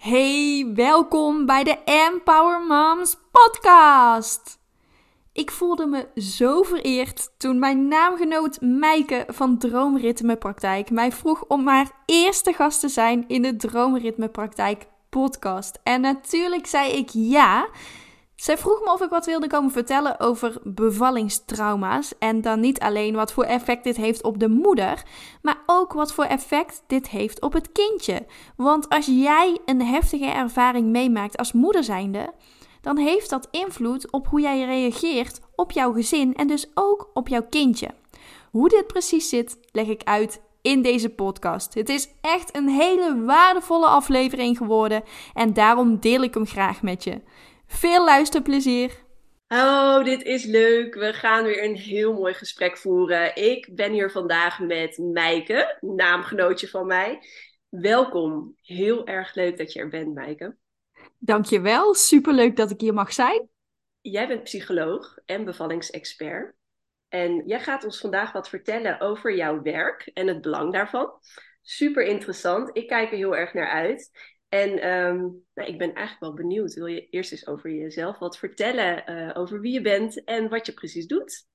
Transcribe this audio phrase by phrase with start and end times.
[0.00, 4.58] Hey, welkom bij de Empower Moms podcast.
[5.32, 11.66] Ik voelde me zo vereerd toen mijn naamgenoot Meike van Droomritme Praktijk mij vroeg om
[11.66, 15.78] haar eerste gast te zijn in de Droomritme Praktijk podcast.
[15.82, 17.68] En natuurlijk zei ik ja.
[18.40, 22.12] Zij vroeg me of ik wat wilde komen vertellen over bevallingstrauma's.
[22.18, 25.02] En dan niet alleen wat voor effect dit heeft op de moeder,
[25.42, 28.26] maar ook wat voor effect dit heeft op het kindje.
[28.56, 32.32] Want als jij een heftige ervaring meemaakt als moeder zijnde,
[32.80, 37.28] dan heeft dat invloed op hoe jij reageert op jouw gezin en dus ook op
[37.28, 37.88] jouw kindje.
[38.50, 41.74] Hoe dit precies zit, leg ik uit in deze podcast.
[41.74, 45.02] Het is echt een hele waardevolle aflevering geworden
[45.34, 47.20] en daarom deel ik hem graag met je.
[47.72, 48.90] Veel luisterplezier!
[49.48, 50.94] Oh, dit is leuk.
[50.94, 53.36] We gaan weer een heel mooi gesprek voeren.
[53.36, 57.18] Ik ben hier vandaag met Mijke, naamgenootje van mij.
[57.68, 58.56] Welkom.
[58.62, 60.56] Heel erg leuk dat je er bent, Mijke.
[61.18, 61.94] Dankjewel.
[61.94, 63.48] Superleuk dat ik hier mag zijn.
[64.00, 66.54] Jij bent psycholoog en bevallingsexpert.
[67.08, 71.10] En jij gaat ons vandaag wat vertellen over jouw werk en het belang daarvan.
[71.62, 72.70] Super interessant.
[72.72, 74.10] Ik kijk er heel erg naar uit.
[74.50, 75.18] En ehm,
[75.54, 76.74] nou, ik ben eigenlijk wel benieuwd.
[76.74, 80.66] Wil je eerst eens over jezelf wat vertellen uh, over wie je bent en wat
[80.66, 81.48] je precies doet?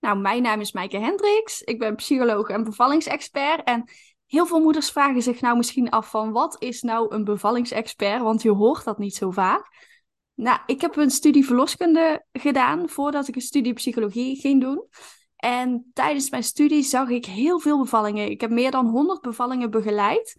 [0.00, 1.62] Nou, mijn naam is Maaike Hendricks.
[1.62, 3.64] Ik ben psycholoog en bevallingsexpert.
[3.64, 3.84] En
[4.26, 8.22] heel veel moeders vragen zich nou misschien af van wat is nou een bevallingsexpert?
[8.22, 9.68] Want je hoort dat niet zo vaak.
[10.34, 14.88] Nou, ik heb een studie verloskunde gedaan voordat ik een studie psychologie ging doen.
[15.36, 18.30] En tijdens mijn studie zag ik heel veel bevallingen.
[18.30, 20.34] Ik heb meer dan 100 bevallingen begeleid.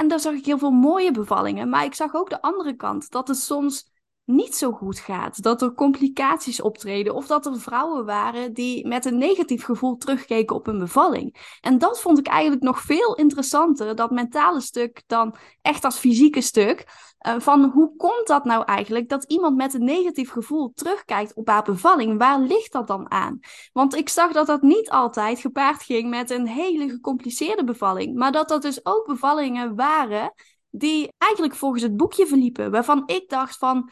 [0.00, 1.68] En daar zag ik heel veel mooie bevallingen.
[1.68, 3.10] Maar ik zag ook de andere kant.
[3.10, 3.89] Dat het soms
[4.30, 5.42] niet zo goed gaat.
[5.42, 7.14] Dat er complicaties optreden.
[7.14, 11.56] Of dat er vrouwen waren die met een negatief gevoel terugkeken op een bevalling.
[11.60, 13.94] En dat vond ik eigenlijk nog veel interessanter.
[13.96, 17.08] Dat mentale stuk dan echt als fysieke stuk.
[17.26, 21.48] Uh, van hoe komt dat nou eigenlijk dat iemand met een negatief gevoel terugkijkt op
[21.48, 22.18] haar bevalling?
[22.18, 23.38] Waar ligt dat dan aan?
[23.72, 28.14] Want ik zag dat dat niet altijd gepaard ging met een hele gecompliceerde bevalling.
[28.16, 30.32] Maar dat dat dus ook bevallingen waren
[30.70, 32.70] die eigenlijk volgens het boekje verliepen.
[32.70, 33.90] Waarvan ik dacht van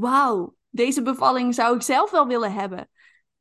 [0.00, 2.90] wauw, deze bevalling zou ik zelf wel willen hebben.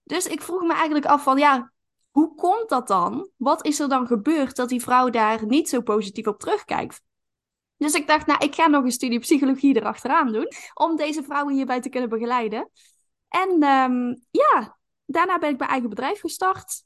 [0.03, 1.71] Dus ik vroeg me eigenlijk af van, ja,
[2.09, 3.29] hoe komt dat dan?
[3.37, 7.01] Wat is er dan gebeurd dat die vrouw daar niet zo positief op terugkijkt?
[7.77, 11.53] Dus ik dacht, nou, ik ga nog een studie psychologie erachteraan doen, om deze vrouwen
[11.53, 12.69] hierbij te kunnen begeleiden.
[13.27, 16.83] En um, ja, daarna ben ik mijn eigen bedrijf gestart.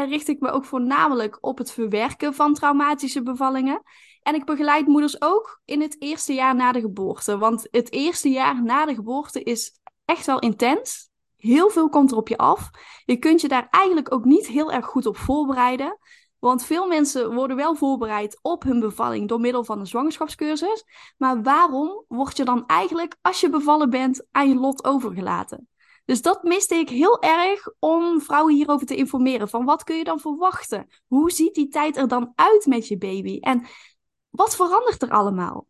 [0.00, 3.82] En richt ik me ook voornamelijk op het verwerken van traumatische bevallingen.
[4.22, 7.38] En ik begeleid moeders ook in het eerste jaar na de geboorte.
[7.38, 11.10] Want het eerste jaar na de geboorte is echt wel intens.
[11.36, 12.70] Heel veel komt er op je af.
[13.04, 15.98] Je kunt je daar eigenlijk ook niet heel erg goed op voorbereiden.
[16.38, 20.84] Want veel mensen worden wel voorbereid op hun bevalling door middel van een zwangerschapscursus.
[21.16, 25.69] Maar waarom word je dan eigenlijk, als je bevallen bent, aan je lot overgelaten?
[26.10, 29.48] Dus dat miste ik heel erg om vrouwen hierover te informeren.
[29.48, 30.88] Van wat kun je dan verwachten?
[31.06, 33.38] Hoe ziet die tijd er dan uit met je baby?
[33.40, 33.66] En
[34.30, 35.66] wat verandert er allemaal?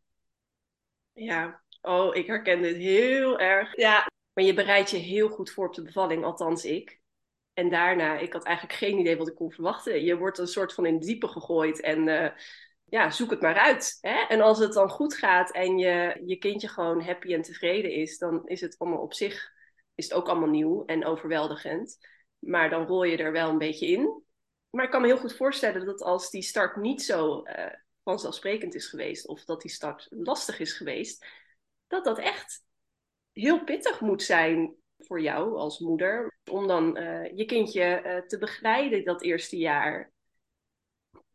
[1.12, 3.76] Ja, oh, ik herken dit heel erg.
[3.76, 7.00] Ja, maar je bereidt je heel goed voor op de bevalling, althans ik.
[7.52, 10.04] En daarna, ik had eigenlijk geen idee wat ik kon verwachten.
[10.04, 12.30] Je wordt een soort van in het diepe gegooid en uh,
[12.84, 13.98] ja, zoek het maar uit.
[14.00, 14.24] Hè?
[14.28, 18.18] En als het dan goed gaat en je, je kindje gewoon happy en tevreden is,
[18.18, 19.58] dan is het allemaal op zich
[20.00, 21.98] is het ook allemaal nieuw en overweldigend.
[22.38, 24.22] Maar dan rol je er wel een beetje in.
[24.70, 27.66] Maar ik kan me heel goed voorstellen dat als die start niet zo uh,
[28.04, 31.26] vanzelfsprekend is geweest, of dat die start lastig is geweest,
[31.86, 32.62] dat dat echt
[33.32, 36.38] heel pittig moet zijn voor jou als moeder.
[36.50, 40.12] Om dan uh, je kindje uh, te begeleiden dat eerste jaar.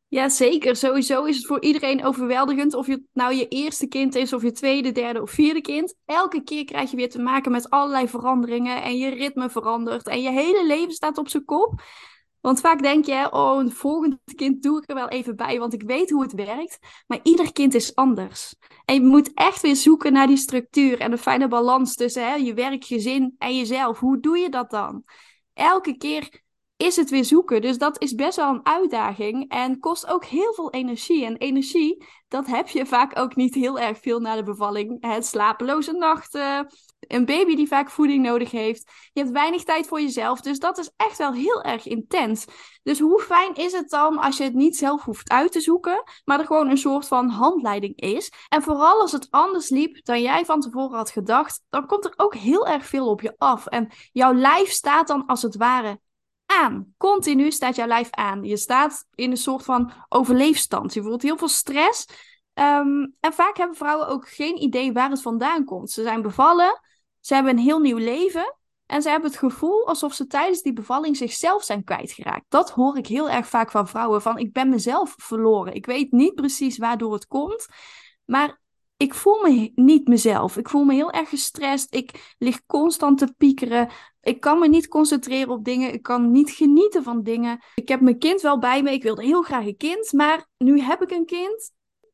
[0.07, 0.75] Ja, zeker.
[0.75, 4.51] Sowieso is het voor iedereen overweldigend of je nou je eerste kind is of je
[4.51, 5.95] tweede, derde of vierde kind.
[6.05, 10.21] Elke keer krijg je weer te maken met allerlei veranderingen en je ritme verandert en
[10.21, 11.81] je hele leven staat op zijn kop.
[12.41, 15.73] Want vaak denk je, oh, een volgend kind doe ik er wel even bij, want
[15.73, 16.79] ik weet hoe het werkt.
[17.07, 18.55] Maar ieder kind is anders.
[18.85, 22.35] En je moet echt weer zoeken naar die structuur en de fijne balans tussen hè,
[22.35, 23.99] je werk, gezin en jezelf.
[23.99, 25.03] Hoe doe je dat dan?
[25.53, 26.43] Elke keer
[26.77, 27.61] is het weer zoeken.
[27.61, 31.25] Dus dat is best wel een uitdaging en kost ook heel veel energie.
[31.25, 34.97] En energie, dat heb je vaak ook niet heel erg veel na de bevalling.
[34.99, 36.67] Het slapeloze nachten,
[36.99, 38.91] een baby die vaak voeding nodig heeft.
[39.13, 42.45] Je hebt weinig tijd voor jezelf, dus dat is echt wel heel erg intens.
[42.83, 46.03] Dus hoe fijn is het dan als je het niet zelf hoeft uit te zoeken,
[46.25, 48.31] maar er gewoon een soort van handleiding is.
[48.49, 52.13] En vooral als het anders liep dan jij van tevoren had gedacht, dan komt er
[52.15, 53.65] ook heel erg veel op je af.
[53.65, 55.99] En jouw lijf staat dan als het ware
[56.97, 58.43] Continu staat jouw lijf aan.
[58.43, 60.93] Je staat in een soort van overleefstand.
[60.93, 62.05] Je voelt heel veel stress.
[62.53, 65.91] Ehm, en vaak hebben vrouwen ook geen idee waar het vandaan komt.
[65.91, 66.81] Ze zijn bevallen,
[67.19, 68.55] ze hebben een heel nieuw leven.
[68.85, 72.45] En ze hebben het gevoel alsof ze tijdens die bevalling zichzelf zijn kwijtgeraakt.
[72.49, 74.21] Dat hoor ik heel erg vaak van vrouwen.
[74.21, 75.73] Van ik ben mezelf verloren.
[75.73, 77.67] Ik weet niet precies waardoor het komt.
[78.25, 78.59] Maar
[79.05, 80.57] ik voel me niet mezelf.
[80.57, 81.93] Ik voel me heel erg gestrest.
[81.93, 83.89] Ik lig constant te piekeren.
[84.21, 85.93] Ik kan me niet concentreren op dingen.
[85.93, 87.59] Ik kan niet genieten van dingen.
[87.75, 88.91] Ik heb mijn kind wel bij me.
[88.91, 90.11] Ik wilde heel graag een kind.
[90.13, 91.71] Maar nu heb ik een kind.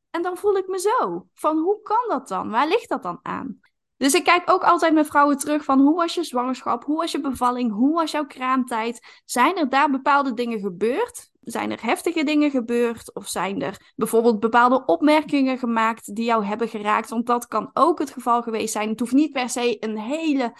[0.09, 1.27] En dan voel ik me zo.
[1.33, 2.49] Van hoe kan dat dan?
[2.49, 3.59] Waar ligt dat dan aan?
[3.97, 6.83] Dus ik kijk ook altijd met vrouwen terug van hoe was je zwangerschap?
[6.83, 7.71] Hoe was je bevalling?
[7.71, 9.21] Hoe was jouw kraamtijd?
[9.25, 11.31] Zijn er daar bepaalde dingen gebeurd?
[11.41, 13.13] Zijn er heftige dingen gebeurd?
[13.13, 17.09] Of zijn er bijvoorbeeld bepaalde opmerkingen gemaakt die jou hebben geraakt?
[17.09, 18.89] Want dat kan ook het geval geweest zijn.
[18.89, 20.53] Het hoeft niet per se een hele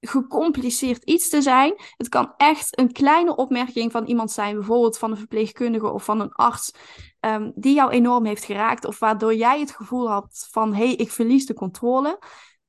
[0.00, 1.74] gecompliceerd iets te zijn.
[1.96, 6.20] Het kan echt een kleine opmerking van iemand zijn, bijvoorbeeld van een verpleegkundige of van
[6.20, 6.72] een arts,
[7.20, 8.84] um, die jou enorm heeft geraakt.
[8.84, 12.18] Of waardoor jij het gevoel had van hé, hey, ik verlies de controle.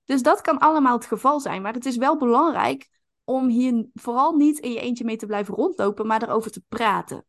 [0.06, 1.62] Dus dat kan allemaal het geval zijn.
[1.62, 2.90] Maar het is wel belangrijk
[3.24, 7.26] om hier vooral niet in je eentje mee te blijven rondlopen, maar erover te praten.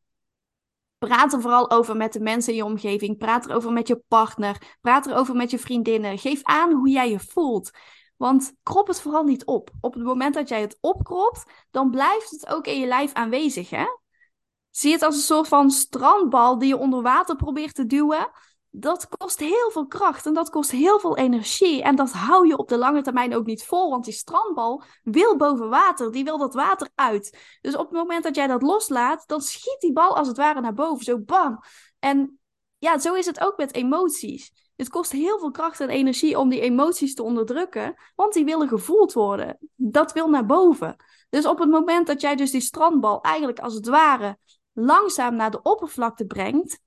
[1.06, 3.18] Praat er vooral over met de mensen in je omgeving.
[3.18, 4.76] Praat erover met je partner.
[4.80, 6.18] Praat erover met je vriendinnen.
[6.18, 7.70] Geef aan hoe jij je voelt.
[8.16, 9.70] Want krop het vooral niet op.
[9.80, 13.70] Op het moment dat jij het opkropt, dan blijft het ook in je lijf aanwezig.
[13.70, 13.84] Hè?
[14.70, 18.30] Zie het als een soort van strandbal die je onder water probeert te duwen
[18.70, 21.82] dat kost heel veel kracht en dat kost heel veel energie.
[21.82, 25.36] En dat hou je op de lange termijn ook niet vol, want die strandbal wil
[25.36, 27.38] boven water, die wil dat water uit.
[27.60, 30.60] Dus op het moment dat jij dat loslaat, dan schiet die bal als het ware
[30.60, 31.60] naar boven, zo bam.
[31.98, 32.38] En
[32.78, 34.52] ja, zo is het ook met emoties.
[34.76, 38.68] Het kost heel veel kracht en energie om die emoties te onderdrukken, want die willen
[38.68, 39.58] gevoeld worden.
[39.74, 40.96] Dat wil naar boven.
[41.30, 44.38] Dus op het moment dat jij dus die strandbal eigenlijk als het ware
[44.72, 46.80] langzaam naar de oppervlakte brengt,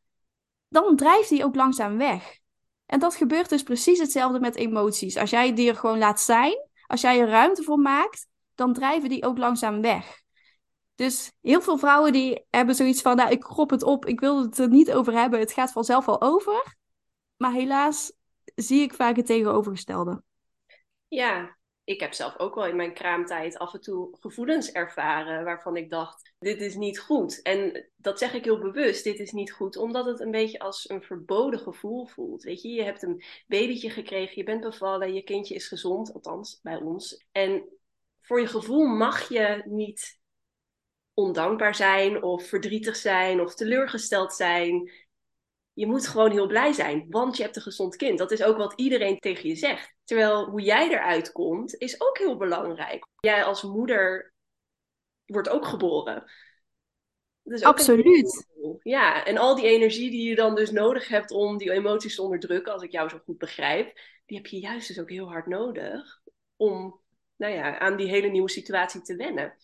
[0.73, 2.37] dan drijft die ook langzaam weg.
[2.85, 5.17] En dat gebeurt dus precies hetzelfde met emoties.
[5.17, 9.09] Als jij die er gewoon laat zijn, als jij er ruimte voor maakt, dan drijven
[9.09, 10.21] die ook langzaam weg.
[10.95, 14.41] Dus heel veel vrouwen die hebben zoiets van, nou, ik krop het op, ik wil
[14.41, 16.77] het er niet over hebben, het gaat vanzelf wel over.
[17.37, 18.13] Maar helaas
[18.55, 20.23] zie ik vaak het tegenovergestelde.
[21.07, 25.75] Ja, ik heb zelf ook wel in mijn kraamtijd af en toe gevoelens ervaren waarvan
[25.75, 27.41] ik dacht, dit is niet goed.
[27.41, 30.89] En dat zeg ik heel bewust, dit is niet goed, omdat het een beetje als
[30.89, 32.43] een verboden gevoel voelt.
[32.43, 36.59] Weet je, je hebt een babytje gekregen, je bent bevallen, je kindje is gezond, althans
[36.61, 37.25] bij ons.
[37.31, 37.69] En
[38.21, 40.19] voor je gevoel mag je niet
[41.13, 44.91] ondankbaar zijn of verdrietig zijn of teleurgesteld zijn
[45.73, 48.17] je moet gewoon heel blij zijn, want je hebt een gezond kind.
[48.17, 49.92] Dat is ook wat iedereen tegen je zegt.
[50.03, 53.07] Terwijl hoe jij eruit komt, is ook heel belangrijk.
[53.19, 54.33] Jij als moeder
[55.25, 56.31] wordt ook geboren.
[57.43, 58.47] Dus Absoluut.
[58.83, 62.21] Ja, en al die energie die je dan dus nodig hebt om die emoties te
[62.21, 65.47] onderdrukken, als ik jou zo goed begrijp, die heb je juist dus ook heel hard
[65.47, 66.21] nodig
[66.55, 67.01] om
[67.35, 69.57] nou ja, aan die hele nieuwe situatie te wennen.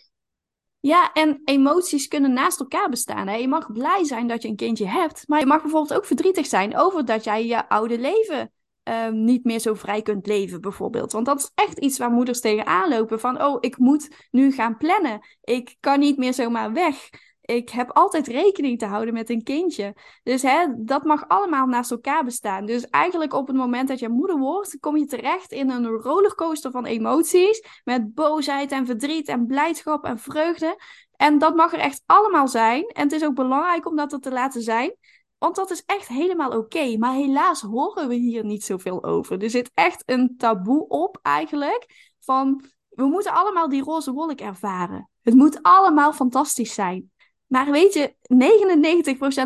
[0.79, 3.27] Ja, en emoties kunnen naast elkaar bestaan.
[3.27, 3.35] Hè?
[3.35, 6.45] Je mag blij zijn dat je een kindje hebt, maar je mag bijvoorbeeld ook verdrietig
[6.45, 8.51] zijn over dat jij je oude leven
[8.89, 11.11] um, niet meer zo vrij kunt leven, bijvoorbeeld.
[11.11, 13.19] Want dat is echt iets waar moeders tegenaan lopen.
[13.19, 15.19] Van, oh, ik moet nu gaan plannen.
[15.43, 17.09] Ik kan niet meer zomaar weg
[17.49, 19.95] ik heb altijd rekening te houden met een kindje.
[20.23, 22.65] Dus hè, dat mag allemaal naast elkaar bestaan.
[22.65, 26.71] Dus eigenlijk op het moment dat je moeder wordt, kom je terecht in een rollercoaster
[26.71, 27.63] van emoties.
[27.83, 30.81] Met boosheid en verdriet en blijdschap en vreugde.
[31.15, 32.87] En dat mag er echt allemaal zijn.
[32.87, 34.95] En het is ook belangrijk om dat er te laten zijn.
[35.39, 36.97] Want dat is echt helemaal oké.
[36.97, 39.43] Maar helaas horen we hier niet zoveel over.
[39.43, 42.11] Er zit echt een taboe op eigenlijk.
[42.19, 45.09] Van we moeten allemaal die roze wolk ervaren.
[45.21, 47.11] Het moet allemaal fantastisch zijn.
[47.47, 48.15] Maar weet je,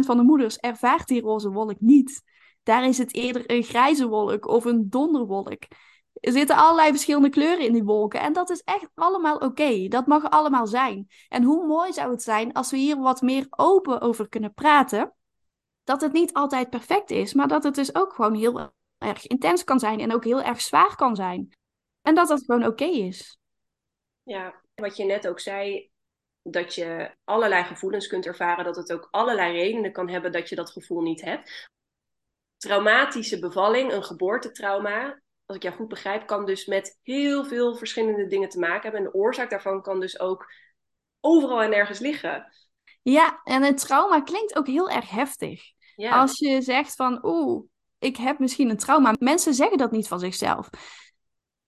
[0.02, 2.24] 99% van de moeders ervaart die roze wolk niet.
[2.64, 5.64] Daar is het eerder een grijze wolk of een donderwolk.
[6.14, 8.20] Er zitten allerlei verschillende kleuren in die wolken.
[8.20, 9.88] En dat is echt allemaal oké.
[9.88, 11.08] Dat mag allemaal zijn.
[11.30, 15.14] En hoe mooi zou het zijn als we hier wat meer open over kunnen praten.
[15.84, 19.63] Dat het niet altijd perfect is, maar dat het dus ook gewoon heel erg intens
[19.63, 21.50] kan zijn en ook heel erg zwaar kan zijn.
[22.02, 23.38] En dat dat gewoon oké is.
[24.24, 25.92] Ja, wat je net ook zei,
[26.42, 30.56] dat je allerlei gevoelens kunt ervaren, dat het ook allerlei redenen kan hebben dat je
[30.56, 31.70] dat gevoel niet hebt.
[32.58, 38.28] Traumatische bevalling, een geboortetrauma, als ik jou goed begrijp, kan dus met heel veel verschillende
[38.28, 39.00] dingen te maken hebben.
[39.00, 40.52] En de oorzaak daarvan kan dus ook
[41.20, 42.54] overal en ergens liggen.
[43.03, 45.62] Ja, en het trauma klinkt ook heel erg heftig.
[45.95, 46.19] Ja.
[46.19, 47.63] Als je zegt van, oeh,
[48.00, 49.13] ik heb misschien een trauma.
[49.19, 50.69] Mensen zeggen dat niet van zichzelf.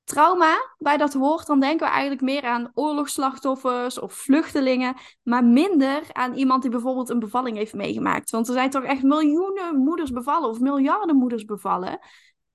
[0.03, 6.03] Trauma, bij dat woord, dan denken we eigenlijk meer aan oorlogsslachtoffers of vluchtelingen, maar minder
[6.11, 8.29] aan iemand die bijvoorbeeld een bevalling heeft meegemaakt.
[8.29, 11.99] Want er zijn toch echt miljoenen moeders bevallen of miljarden moeders bevallen.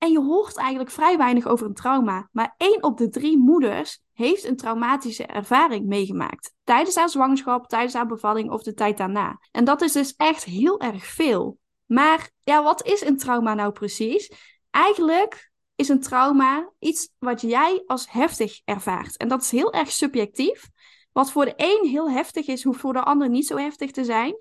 [0.01, 2.29] En je hoort eigenlijk vrij weinig over een trauma.
[2.33, 6.53] Maar één op de drie moeders heeft een traumatische ervaring meegemaakt.
[6.65, 9.39] Tijdens haar zwangerschap, tijdens haar bevalling of de tijd daarna.
[9.51, 11.59] En dat is dus echt heel erg veel.
[11.87, 14.33] Maar ja, wat is een trauma nou precies?
[14.71, 19.17] Eigenlijk is een trauma iets wat jij als heftig ervaart.
[19.17, 20.69] En dat is heel erg subjectief.
[21.13, 24.05] Wat voor de een heel heftig is, hoeft voor de ander niet zo heftig te
[24.05, 24.37] zijn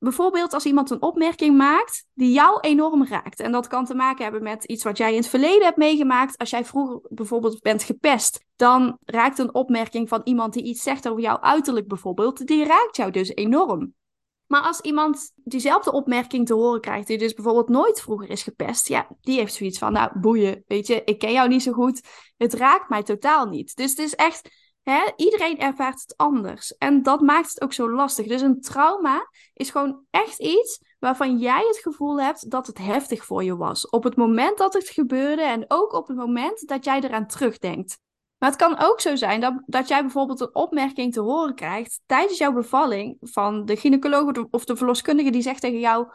[0.00, 3.40] bijvoorbeeld als iemand een opmerking maakt die jou enorm raakt.
[3.40, 6.38] En dat kan te maken hebben met iets wat jij in het verleden hebt meegemaakt.
[6.38, 11.08] Als jij vroeger bijvoorbeeld bent gepest, dan raakt een opmerking van iemand die iets zegt
[11.08, 13.94] over jouw uiterlijk bijvoorbeeld, die raakt jou dus enorm.
[14.46, 18.88] Maar als iemand diezelfde opmerking te horen krijgt, die dus bijvoorbeeld nooit vroeger is gepest,
[18.88, 22.00] ja, die heeft zoiets van, nou, boeien, weet je, ik ken jou niet zo goed,
[22.36, 23.76] het raakt mij totaal niet.
[23.76, 24.48] Dus het is echt
[24.82, 25.10] Hè?
[25.16, 26.76] Iedereen ervaart het anders.
[26.76, 28.26] En dat maakt het ook zo lastig.
[28.26, 33.24] Dus een trauma is gewoon echt iets waarvan jij het gevoel hebt dat het heftig
[33.24, 33.88] voor je was.
[33.88, 37.98] Op het moment dat het gebeurde en ook op het moment dat jij eraan terugdenkt.
[38.38, 42.00] Maar het kan ook zo zijn dat, dat jij bijvoorbeeld een opmerking te horen krijgt
[42.06, 46.08] tijdens jouw bevalling van de gynaecoloog of de verloskundige die zegt tegen jou: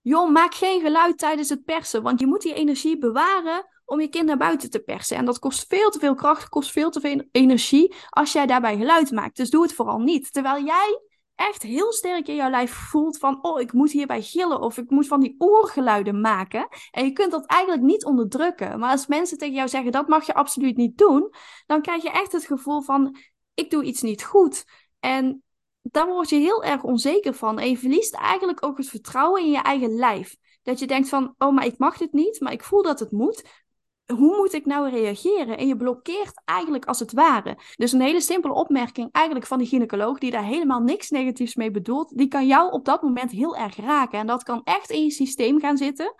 [0.00, 4.08] Joh, maak geen geluid tijdens het persen, want je moet die energie bewaren om je
[4.08, 5.16] kind naar buiten te persen.
[5.16, 8.76] En dat kost veel te veel kracht, kost veel te veel energie als jij daarbij
[8.76, 9.36] geluid maakt.
[9.36, 10.32] Dus doe het vooral niet.
[10.32, 11.00] Terwijl jij
[11.34, 14.90] echt heel sterk in jouw lijf voelt van, oh, ik moet hierbij gillen of ik
[14.90, 16.68] moet van die oorgeluiden maken.
[16.90, 18.78] En je kunt dat eigenlijk niet onderdrukken.
[18.78, 21.32] Maar als mensen tegen jou zeggen, dat mag je absoluut niet doen,
[21.66, 23.16] dan krijg je echt het gevoel van,
[23.54, 24.64] ik doe iets niet goed.
[25.00, 25.42] En
[25.82, 27.58] dan word je heel erg onzeker van.
[27.58, 30.36] En je verliest eigenlijk ook het vertrouwen in je eigen lijf.
[30.62, 33.10] Dat je denkt van, oh, maar ik mag dit niet, maar ik voel dat het
[33.10, 33.64] moet
[34.06, 35.58] hoe moet ik nou reageren?
[35.58, 37.58] En je blokkeert eigenlijk als het ware.
[37.76, 41.70] Dus een hele simpele opmerking eigenlijk van die gynaecoloog, die daar helemaal niks negatiefs mee
[41.70, 44.18] bedoelt, die kan jou op dat moment heel erg raken.
[44.18, 46.14] En dat kan echt in je systeem gaan zitten.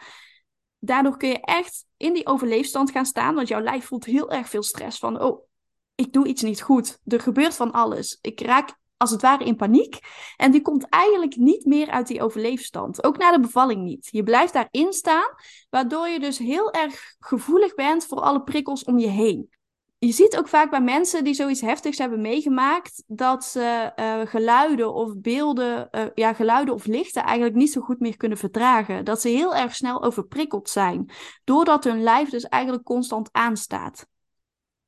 [0.78, 4.48] Daardoor kun je echt in die overleefstand gaan staan, want jouw lijf voelt heel erg
[4.48, 5.46] veel stress van, oh,
[5.94, 6.98] ik doe iets niet goed.
[7.04, 8.18] Er gebeurt van alles.
[8.20, 9.98] Ik raak als het ware in paniek.
[10.36, 13.04] En die komt eigenlijk niet meer uit die overleefstand.
[13.04, 14.08] Ook na de bevalling niet.
[14.10, 15.34] Je blijft daarin staan,
[15.70, 19.54] waardoor je dus heel erg gevoelig bent voor alle prikkels om je heen.
[19.98, 24.94] Je ziet ook vaak bij mensen die zoiets heftigs hebben meegemaakt, dat ze uh, geluiden
[24.94, 29.04] of beelden, uh, ja, geluiden of lichten eigenlijk niet zo goed meer kunnen verdragen.
[29.04, 31.10] Dat ze heel erg snel overprikkeld zijn,
[31.44, 34.06] doordat hun lijf dus eigenlijk constant aanstaat.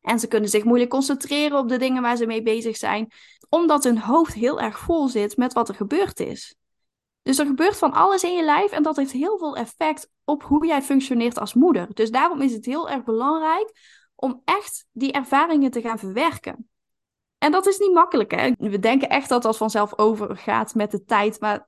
[0.09, 3.13] En ze kunnen zich moeilijk concentreren op de dingen waar ze mee bezig zijn,
[3.49, 6.55] omdat hun hoofd heel erg vol zit met wat er gebeurd is.
[7.23, 10.43] Dus er gebeurt van alles in je lijf en dat heeft heel veel effect op
[10.43, 11.89] hoe jij functioneert als moeder.
[11.95, 13.73] Dus daarom is het heel erg belangrijk
[14.15, 16.69] om echt die ervaringen te gaan verwerken.
[17.39, 18.53] En dat is niet makkelijk, hè?
[18.59, 21.68] We denken echt dat dat vanzelf overgaat met de tijd, maar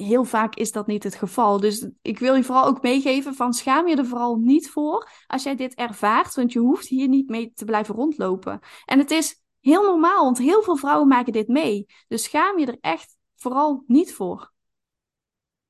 [0.00, 1.60] heel vaak is dat niet het geval.
[1.60, 5.42] Dus ik wil je vooral ook meegeven van schaam je er vooral niet voor als
[5.42, 8.60] jij dit ervaart, want je hoeft hier niet mee te blijven rondlopen.
[8.84, 11.86] En het is heel normaal, want heel veel vrouwen maken dit mee.
[12.08, 14.52] Dus schaam je er echt vooral niet voor.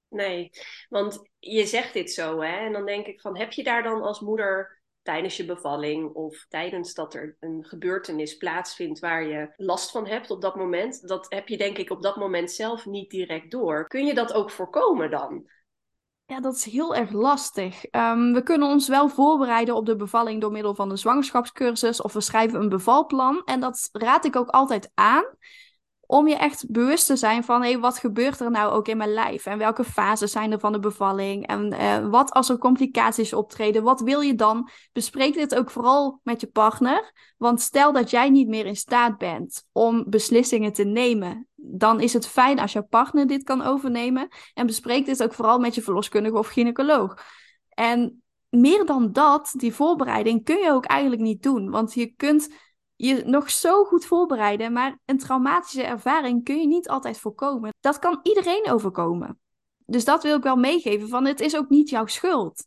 [0.09, 0.51] Nee,
[0.89, 2.57] want je zegt dit zo, hè?
[2.67, 4.78] En dan denk ik van, heb je daar dan als moeder
[5.09, 10.31] tijdens je bevalling of tijdens dat er een gebeurtenis plaatsvindt waar je last van hebt
[10.31, 13.87] op dat moment, dat heb je denk ik op dat moment zelf niet direct door.
[13.87, 15.51] Kun je dat ook voorkomen dan?
[16.27, 17.85] Ja, dat is heel erg lastig.
[17.91, 22.13] Um, we kunnen ons wel voorbereiden op de bevalling door middel van een zwangerschapscursus of
[22.13, 23.43] we schrijven een bevalplan.
[23.45, 25.25] En dat raad ik ook altijd aan
[26.11, 29.13] om je echt bewust te zijn van, hé, wat gebeurt er nou ook in mijn
[29.13, 29.47] lijf?
[29.47, 31.47] En welke fases zijn er van de bevalling?
[31.47, 33.83] En uh, wat als er complicaties optreden?
[33.83, 34.69] Wat wil je dan?
[34.93, 37.13] Bespreek dit ook vooral met je partner.
[37.37, 42.13] Want stel dat jij niet meer in staat bent om beslissingen te nemen, dan is
[42.13, 44.29] het fijn als jouw partner dit kan overnemen.
[44.55, 47.15] En bespreek dit ook vooral met je verloskundige of gynaecoloog.
[47.69, 51.71] En meer dan dat, die voorbereiding, kun je ook eigenlijk niet doen.
[51.71, 52.49] Want je kunt
[53.01, 57.75] je nog zo goed voorbereiden, maar een traumatische ervaring kun je niet altijd voorkomen.
[57.81, 59.41] Dat kan iedereen overkomen.
[59.87, 62.67] Dus dat wil ik wel meegeven van het is ook niet jouw schuld.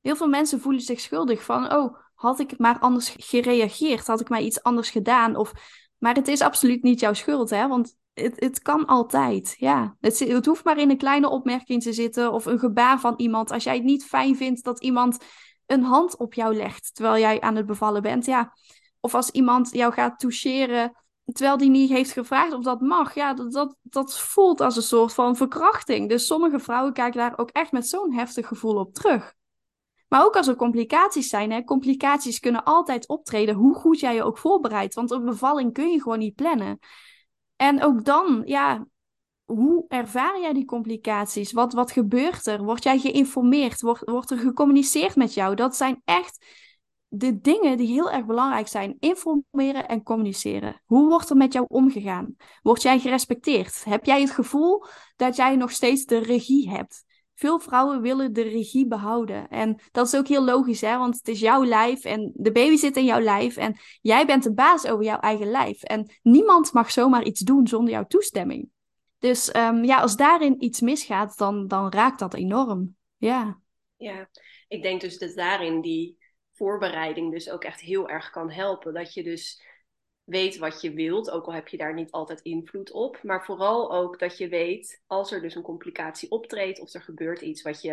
[0.00, 4.28] Heel veel mensen voelen zich schuldig van oh, had ik maar anders gereageerd, had ik
[4.28, 5.52] maar iets anders gedaan of
[5.98, 7.68] maar het is absoluut niet jouw schuld, hè?
[7.68, 9.54] Want het, het kan altijd.
[9.58, 13.14] Ja, het, het hoeft maar in een kleine opmerking te zitten of een gebaar van
[13.16, 13.50] iemand.
[13.50, 15.24] Als jij het niet fijn vindt dat iemand
[15.66, 18.52] een hand op jou legt terwijl jij aan het bevallen bent, ja,
[19.02, 20.92] of als iemand jou gaat toucheren
[21.24, 23.14] terwijl die niet heeft gevraagd of dat mag.
[23.14, 26.08] Ja, dat, dat, dat voelt als een soort van verkrachting.
[26.08, 29.34] Dus sommige vrouwen kijken daar ook echt met zo'n heftig gevoel op terug.
[30.08, 34.22] Maar ook als er complicaties zijn, hè, complicaties kunnen altijd optreden, hoe goed jij je
[34.22, 34.94] ook voorbereidt.
[34.94, 36.78] Want een bevalling kun je gewoon niet plannen.
[37.56, 38.86] En ook dan, ja,
[39.44, 41.52] hoe ervaar jij die complicaties?
[41.52, 42.64] Wat, wat gebeurt er?
[42.64, 43.80] Word jij geïnformeerd?
[43.80, 45.54] Wordt, wordt er gecommuniceerd met jou?
[45.54, 46.46] Dat zijn echt
[47.14, 48.96] de dingen die heel erg belangrijk zijn.
[48.98, 50.80] Informeren en communiceren.
[50.84, 52.36] Hoe wordt er met jou omgegaan?
[52.62, 53.84] Word jij gerespecteerd?
[53.84, 54.84] Heb jij het gevoel
[55.16, 57.04] dat jij nog steeds de regie hebt?
[57.34, 59.48] Veel vrouwen willen de regie behouden.
[59.48, 60.98] En dat is ook heel logisch, hè?
[60.98, 63.56] want het is jouw lijf en de baby zit in jouw lijf.
[63.56, 65.82] En jij bent de baas over jouw eigen lijf.
[65.82, 68.68] En niemand mag zomaar iets doen zonder jouw toestemming.
[69.18, 72.96] Dus ehm, ja, als daarin iets misgaat, dan, dan raakt dat enorm.
[73.16, 73.60] Ja.
[73.96, 74.28] Ja,
[74.68, 76.20] ik denk dus dat daarin die
[76.52, 78.94] voorbereiding dus ook echt heel erg kan helpen.
[78.94, 79.62] Dat je dus
[80.24, 83.22] weet wat je wilt, ook al heb je daar niet altijd invloed op.
[83.22, 87.40] Maar vooral ook dat je weet, als er dus een complicatie optreedt of er gebeurt
[87.40, 87.90] iets wat je,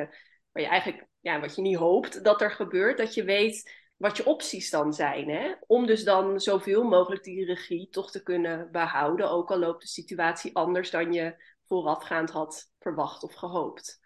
[0.51, 4.17] waar je eigenlijk ja, wat je niet hoopt dat er gebeurt, dat je weet wat
[4.17, 5.29] je opties dan zijn.
[5.29, 5.53] Hè?
[5.67, 9.87] Om dus dan zoveel mogelijk die regie toch te kunnen behouden, ook al loopt de
[9.87, 13.98] situatie anders dan je voorafgaand had verwacht of gehoopt.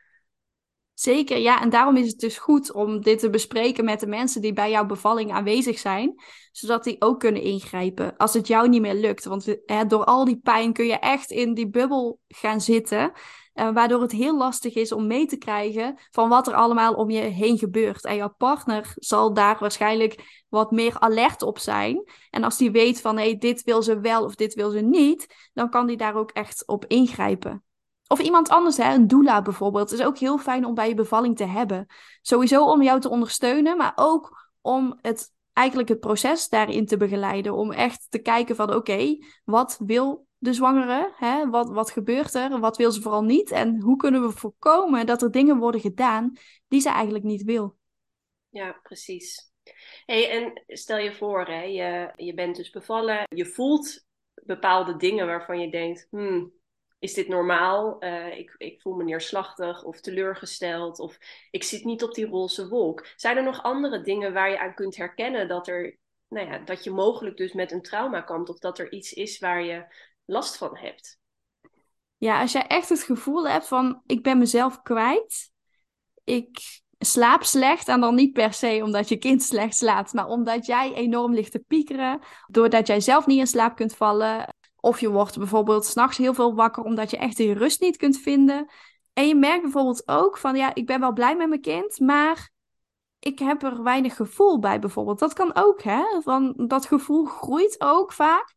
[0.94, 1.62] Zeker, ja.
[1.62, 4.72] En daarom is het dus goed om dit te bespreken met de mensen die bij
[4.72, 6.16] jouw bevalling aanwezig zijn,
[6.52, 9.26] zodat die ook kunnen ingrijpen als het jou niet meer lukt.
[9.26, 13.12] Want hè, door al die pijn kun je echt in die bubbel gaan zitten,
[13.54, 17.10] uh, waardoor het heel lastig is om mee te krijgen van wat er allemaal om
[17.10, 18.06] je heen gebeurt.
[18.06, 22.04] En jouw partner zal daar waarschijnlijk wat meer alert op zijn.
[22.30, 25.50] En als die weet van hé, dit wil ze wel of dit wil ze niet,
[25.54, 27.64] dan kan die daar ook echt op ingrijpen.
[28.08, 29.92] Of iemand anders, hè, een doula bijvoorbeeld.
[29.92, 31.86] Is ook heel fijn om bij je bevalling te hebben.
[32.22, 37.54] Sowieso om jou te ondersteunen, maar ook om het, eigenlijk het proces daarin te begeleiden.
[37.54, 41.14] Om echt te kijken van oké, wat wil de zwangere?
[41.16, 41.50] Hè?
[41.50, 42.60] Wat, wat gebeurt er?
[42.60, 43.52] Wat wil ze vooral niet?
[43.52, 47.78] En hoe kunnen we voorkomen dat er dingen worden gedaan die ze eigenlijk niet wil?
[48.50, 49.52] Ja, precies.
[50.06, 55.26] Hey, en stel je voor, hè, je, je bent dus bevallen, je voelt bepaalde dingen
[55.26, 56.52] waarvan je denkt, hmm,
[57.04, 58.04] is dit normaal?
[58.04, 61.18] Uh, ik, ik voel me neerslachtig of teleurgesteld of
[61.52, 63.08] ik zit niet op die roze wolk.
[63.16, 66.84] Zijn er nog andere dingen waar je aan kunt herkennen dat, er, nou ja, dat
[66.84, 69.86] je mogelijk dus met een trauma kampt of dat er iets is waar je
[70.26, 71.20] last van hebt?
[72.18, 75.52] Ja, als jij echt het gevoel hebt van ik ben mezelf kwijt,
[76.24, 80.66] ik slaap slecht en dan niet per se omdat je kind slecht slaapt, maar omdat
[80.66, 84.46] jij enorm ligt te piekeren, doordat jij zelf niet in slaap kunt vallen,
[84.84, 88.18] of je wordt bijvoorbeeld s'nachts heel veel wakker omdat je echt die rust niet kunt
[88.18, 88.70] vinden.
[89.14, 92.52] En je merkt bijvoorbeeld ook van ja, ik ben wel blij met mijn kind, maar
[93.20, 95.20] ik heb er weinig gevoel bij bijvoorbeeld.
[95.20, 96.04] Dat kan ook, hè?
[96.22, 98.56] Van dat gevoel groeit ook vaak.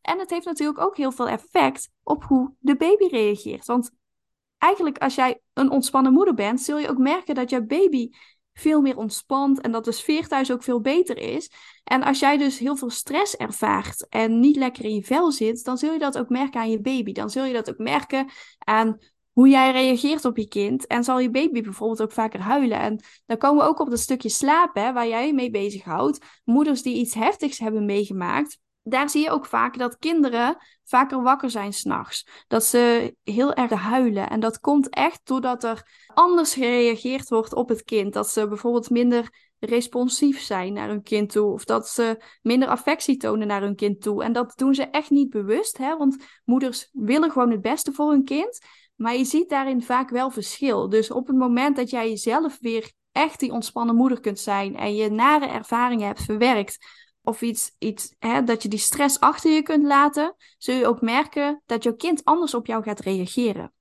[0.00, 3.66] En het heeft natuurlijk ook heel veel effect op hoe de baby reageert.
[3.66, 3.90] Want
[4.58, 8.10] eigenlijk als jij een ontspannen moeder bent, zul je ook merken dat jouw baby
[8.54, 11.50] veel meer ontspant en dat de sfeer thuis ook veel beter is.
[11.84, 15.64] En als jij dus heel veel stress ervaart en niet lekker in je vel zit,
[15.64, 17.12] dan zul je dat ook merken aan je baby.
[17.12, 18.98] Dan zul je dat ook merken aan
[19.32, 20.86] hoe jij reageert op je kind.
[20.86, 22.78] En zal je baby bijvoorbeeld ook vaker huilen.
[22.78, 26.18] En dan komen we ook op dat stukje slapen, waar jij je mee bezighoudt.
[26.44, 31.50] Moeders die iets heftigs hebben meegemaakt, daar zie je ook vaak dat kinderen vaker wakker
[31.50, 32.28] zijn s'nachts.
[32.46, 34.30] Dat ze heel erg huilen.
[34.30, 38.12] En dat komt echt doordat er anders gereageerd wordt op het kind.
[38.12, 41.52] Dat ze bijvoorbeeld minder responsief zijn naar hun kind toe.
[41.52, 44.24] Of dat ze minder affectie tonen naar hun kind toe.
[44.24, 45.78] En dat doen ze echt niet bewust.
[45.78, 45.96] Hè?
[45.96, 48.58] Want moeders willen gewoon het beste voor hun kind.
[48.94, 50.88] Maar je ziet daarin vaak wel verschil.
[50.88, 54.76] Dus op het moment dat jij jezelf weer echt die ontspannen moeder kunt zijn.
[54.76, 59.50] En je nare ervaringen hebt verwerkt of iets, iets hè, dat je die stress achter
[59.50, 63.72] je kunt laten, zul je ook merken dat jouw kind anders op jou gaat reageren.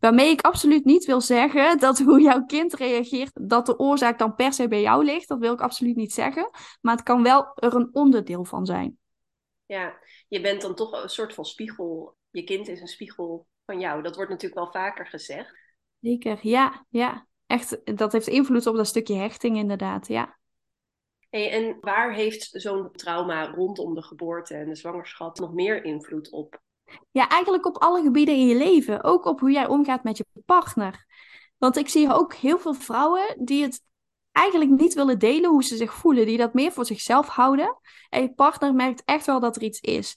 [0.00, 4.34] Waarmee ik absoluut niet wil zeggen dat hoe jouw kind reageert, dat de oorzaak dan
[4.34, 5.28] per se bij jou ligt.
[5.28, 6.50] Dat wil ik absoluut niet zeggen.
[6.80, 8.98] Maar het kan wel er een onderdeel van zijn.
[9.66, 12.16] Ja, je bent dan toch een soort van spiegel.
[12.30, 14.02] Je kind is een spiegel van jou.
[14.02, 15.54] Dat wordt natuurlijk wel vaker gezegd.
[16.00, 17.26] Zeker, ja, ja.
[17.46, 20.38] Echt, dat heeft invloed op dat stukje hechting inderdaad, ja.
[21.42, 26.60] En waar heeft zo'n trauma rondom de geboorte en de zwangerschap nog meer invloed op?
[27.10, 29.02] Ja, eigenlijk op alle gebieden in je leven.
[29.02, 31.06] Ook op hoe jij omgaat met je partner.
[31.58, 33.82] Want ik zie ook heel veel vrouwen die het
[34.32, 36.26] eigenlijk niet willen delen hoe ze zich voelen.
[36.26, 37.78] Die dat meer voor zichzelf houden.
[38.08, 40.16] En je partner merkt echt wel dat er iets is.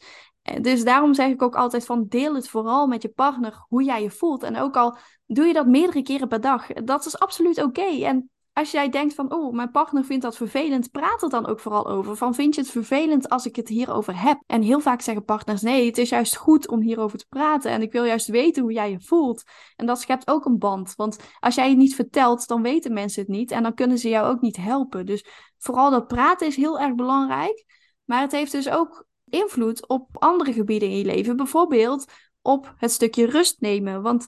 [0.62, 4.02] Dus daarom zeg ik ook altijd van deel het vooral met je partner hoe jij
[4.02, 4.44] je voelt.
[4.44, 6.68] En ook al doe je dat meerdere keren per dag.
[6.68, 8.04] Dat is absoluut oké.
[8.06, 11.60] En als jij denkt van, oh, mijn partner vindt dat vervelend, praat er dan ook
[11.60, 12.16] vooral over.
[12.16, 14.44] Van, vind je het vervelend als ik het hierover heb?
[14.46, 17.72] En heel vaak zeggen partners, nee, het is juist goed om hierover te praten.
[17.72, 19.44] En ik wil juist weten hoe jij je voelt.
[19.76, 20.94] En dat schept ook een band.
[20.96, 23.52] Want als jij het niet vertelt, dan weten mensen het niet.
[23.52, 25.06] En dan kunnen ze jou ook niet helpen.
[25.06, 25.26] Dus
[25.58, 27.66] vooral dat praten is heel erg belangrijk.
[28.06, 31.36] Maar het heeft dus ook invloed op andere gebieden in je leven.
[31.36, 32.06] Bijvoorbeeld
[32.42, 34.02] op het stukje rust nemen.
[34.02, 34.28] Want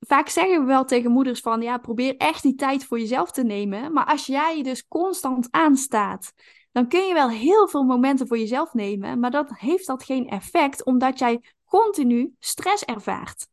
[0.00, 3.44] vaak zeggen we wel tegen moeders van ja, probeer echt die tijd voor jezelf te
[3.44, 3.92] nemen.
[3.92, 6.32] Maar als jij dus constant aanstaat,
[6.72, 10.28] dan kun je wel heel veel momenten voor jezelf nemen, maar dat heeft dat geen
[10.28, 13.46] effect omdat jij continu stress ervaart.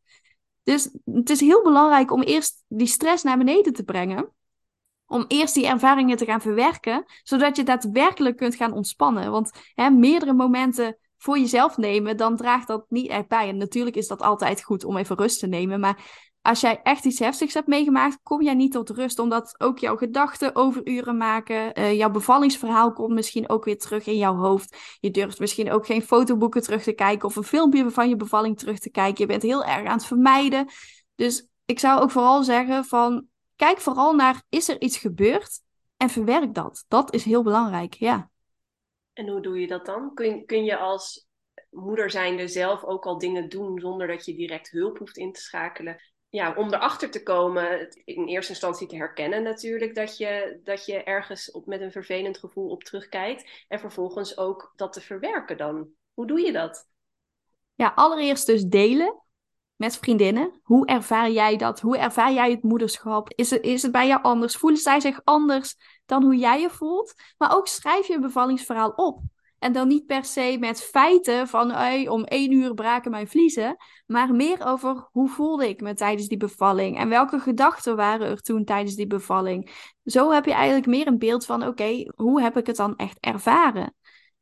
[0.62, 4.32] Dus het is heel belangrijk om eerst die stress naar beneden te brengen.
[5.06, 9.30] Om eerst die ervaringen te gaan verwerken, zodat je daadwerkelijk kunt gaan ontspannen.
[9.30, 13.48] Want hè, meerdere momenten voor jezelf nemen, dan draagt dat niet echt bij.
[13.48, 15.80] En natuurlijk is dat altijd goed om even rust te nemen.
[15.80, 19.78] Maar als jij echt iets heftigs hebt meegemaakt, kom jij niet tot rust, omdat ook
[19.78, 21.78] jouw gedachten overuren maken.
[21.78, 24.76] Uh, jouw bevallingsverhaal komt misschien ook weer terug in jouw hoofd.
[25.00, 28.58] Je durft misschien ook geen fotoboeken terug te kijken of een filmpje van je bevalling
[28.58, 29.20] terug te kijken.
[29.20, 30.68] Je bent heel erg aan het vermijden.
[31.14, 33.26] Dus ik zou ook vooral zeggen van,
[33.56, 35.60] kijk vooral naar, is er iets gebeurd?
[35.96, 36.84] En verwerk dat.
[36.88, 38.30] Dat is heel belangrijk, ja.
[39.12, 40.14] En hoe doe je dat dan?
[40.14, 41.26] Kun, kun je als
[41.70, 45.40] moeder zijnde zelf ook al dingen doen zonder dat je direct hulp hoeft in te
[45.40, 46.13] schakelen?
[46.34, 51.02] Ja, om erachter te komen, in eerste instantie te herkennen natuurlijk dat je, dat je
[51.02, 53.64] ergens op, met een vervelend gevoel op terugkijkt.
[53.68, 55.88] En vervolgens ook dat te verwerken dan.
[56.14, 56.88] Hoe doe je dat?
[57.74, 59.22] Ja, allereerst dus delen
[59.76, 60.60] met vriendinnen.
[60.62, 61.80] Hoe ervaar jij dat?
[61.80, 63.32] Hoe ervaar jij het moederschap?
[63.34, 64.56] Is het, is het bij jou anders?
[64.56, 67.14] Voelen zij zich anders dan hoe jij je voelt?
[67.38, 69.20] Maar ook schrijf je bevallingsverhaal op.
[69.64, 73.76] En dan niet per se met feiten van hey, om één uur braken mijn vliezen.
[74.06, 76.98] Maar meer over hoe voelde ik me tijdens die bevalling.
[76.98, 79.70] En welke gedachten waren er toen tijdens die bevalling.
[80.04, 83.18] Zo heb je eigenlijk meer een beeld van oké, hoe heb ik het dan echt
[83.20, 83.94] ervaren?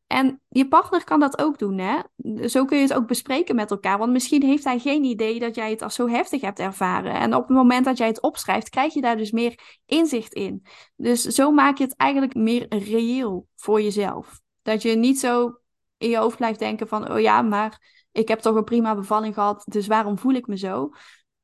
[0.06, 2.00] En je partner kan dat ook doen, hè?
[2.48, 3.98] Zo kun je het ook bespreken met elkaar.
[3.98, 7.14] Want misschien heeft hij geen idee dat jij het als zo heftig hebt ervaren.
[7.14, 10.66] En op het moment dat jij het opschrijft, krijg je daar dus meer inzicht in.
[10.96, 14.40] Dus zo maak je het eigenlijk meer reëel voor jezelf.
[14.62, 15.60] Dat je niet zo
[15.98, 17.80] in je hoofd blijft denken van, oh ja, maar
[18.12, 20.90] ik heb toch een prima bevalling gehad, dus waarom voel ik me zo?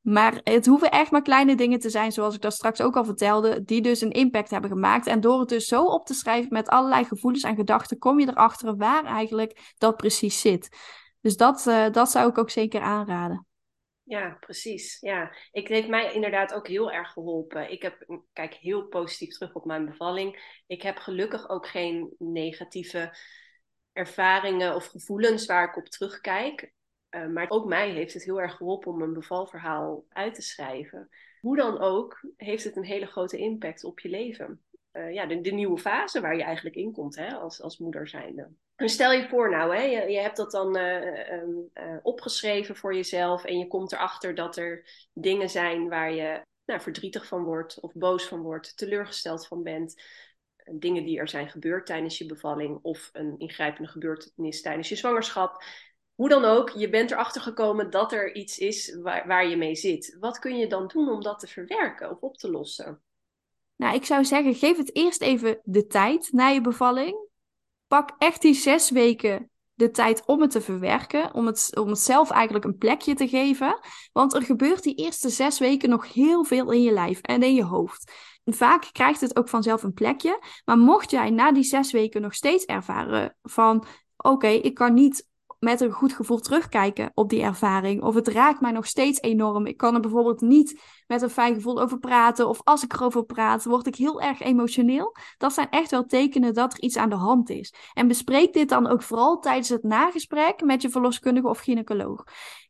[0.01, 3.05] Maar het hoeven echt maar kleine dingen te zijn, zoals ik dat straks ook al
[3.05, 5.07] vertelde, die dus een impact hebben gemaakt.
[5.07, 8.27] En door het dus zo op te schrijven met allerlei gevoelens en gedachten, kom je
[8.27, 10.77] erachter waar eigenlijk dat precies zit.
[11.21, 13.47] Dus dat, uh, dat zou ik ook zeker aanraden.
[14.09, 14.97] Ja, precies.
[14.99, 17.71] Ja, ik heeft mij inderdaad ook heel erg geholpen.
[17.71, 20.61] Ik heb, kijk heel positief terug op mijn bevalling.
[20.67, 23.17] Ik heb gelukkig ook geen negatieve
[23.93, 26.73] ervaringen of gevoelens waar ik op terugkijk.
[27.09, 31.09] Uh, maar ook mij heeft het heel erg geholpen om een bevalverhaal uit te schrijven.
[31.41, 34.63] Hoe dan ook, heeft het een hele grote impact op je leven.
[34.93, 38.07] Uh, ja, de, de, nieuwe fase waar je eigenlijk in komt hè, als, als moeder
[38.07, 38.51] zijnde.
[38.87, 43.45] Stel je voor nou, hè, je, je hebt dat dan uh, uh, opgeschreven voor jezelf
[43.45, 47.93] en je komt erachter dat er dingen zijn waar je nou, verdrietig van wordt of
[47.93, 50.01] boos van wordt, teleurgesteld van bent.
[50.71, 55.63] Dingen die er zijn gebeurd tijdens je bevalling of een ingrijpende gebeurtenis tijdens je zwangerschap.
[56.15, 59.75] Hoe dan ook, je bent erachter gekomen dat er iets is waar, waar je mee
[59.75, 60.17] zit.
[60.19, 63.01] Wat kun je dan doen om dat te verwerken of op te lossen?
[63.75, 67.28] Nou, ik zou zeggen, geef het eerst even de tijd na je bevalling
[67.89, 71.99] pak echt die zes weken de tijd om het te verwerken, om het, om het
[71.99, 73.79] zelf eigenlijk een plekje te geven.
[74.11, 77.53] Want er gebeurt die eerste zes weken nog heel veel in je lijf en in
[77.53, 78.11] je hoofd.
[78.45, 82.33] Vaak krijgt het ook vanzelf een plekje, maar mocht jij na die zes weken nog
[82.33, 83.85] steeds ervaren van
[84.17, 85.27] oké, ik kan niet
[85.59, 88.03] met een goed gevoel terugkijken op die ervaring.
[88.03, 89.65] Of het raakt mij nog steeds enorm.
[89.65, 92.47] Ik kan er bijvoorbeeld niet met een fijn gevoel over praten.
[92.47, 95.15] Of als ik erover praat, word ik heel erg emotioneel.
[95.37, 97.73] Dat zijn echt wel tekenen dat er iets aan de hand is.
[97.93, 102.23] En bespreek dit dan ook vooral tijdens het nagesprek met je verloskundige of gynaecoloog.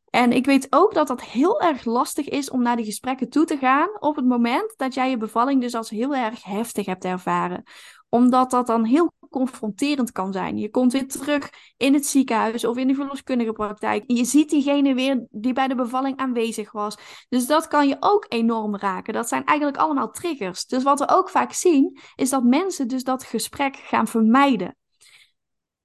[0.10, 3.45] En ik weet ook dat dat heel erg lastig is om naar die gesprekken toe
[3.45, 7.06] te gaan op het moment dat jij je bevalling dus als heel erg heftig hebt
[7.06, 7.63] ervaren
[8.10, 10.58] omdat dat dan heel confronterend kan zijn.
[10.58, 14.04] Je komt weer terug in het ziekenhuis of in de verloskundige praktijk.
[14.08, 16.98] Je ziet diegene weer die bij de bevalling aanwezig was.
[17.30, 19.13] Dus dat kan je ook enorm raken.
[19.13, 20.65] Dat zijn eigenlijk allemaal triggers.
[20.65, 24.76] Dus wat we ook vaak zien, is dat mensen dus dat gesprek gaan vermijden.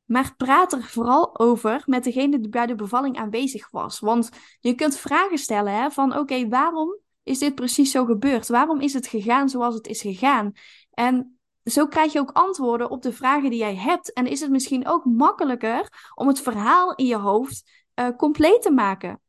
[0.04, 4.00] Maar praat er vooral over met degene die bij de bevalling aanwezig was.
[4.00, 4.28] Want
[4.60, 8.48] je kunt vragen stellen hè, van oké, waarom is dit precies zo gebeurd?
[8.48, 10.52] Waarom is het gegaan zoals het is gegaan?
[10.90, 14.12] En zo krijg je ook antwoorden op de vragen die jij hebt.
[14.12, 18.70] En is het misschien ook makkelijker om het verhaal in je hoofd uh, compleet te
[18.70, 19.20] maken.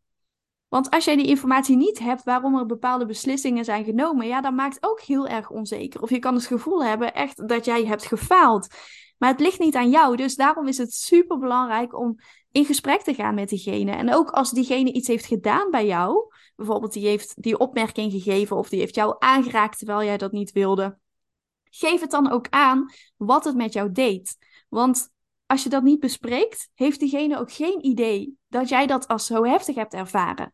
[0.68, 4.54] Want als jij die informatie niet hebt waarom er bepaalde beslissingen zijn genomen, ja, dat
[4.54, 6.02] maakt ook heel erg onzeker.
[6.02, 8.68] Of je kan het gevoel hebben echt dat jij hebt gefaald.
[9.18, 10.16] Maar het ligt niet aan jou.
[10.16, 12.16] Dus daarom is het super belangrijk om
[12.52, 13.92] in gesprek te gaan met diegene.
[13.92, 18.58] En ook als diegene iets heeft gedaan bij jou, bijvoorbeeld die heeft die opmerking gegeven
[18.58, 20.98] of die heeft jou aangeraakt terwijl jij dat niet wilde,
[21.70, 24.38] geef het dan ook aan wat het met jou deed.
[24.70, 25.10] Want
[25.46, 29.44] als je dat niet bespreekt, heeft diegene ook geen idee dat jij dat als zo
[29.44, 30.54] heftig hebt ervaren.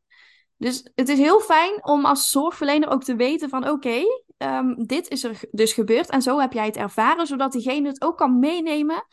[0.57, 4.03] Dus het is heel fijn om als zorgverlener ook te weten van oké,
[4.41, 8.01] ehm, dit is er dus gebeurd en zo heb jij het ervaren, zodat diegene het
[8.01, 9.05] ook kan meenemen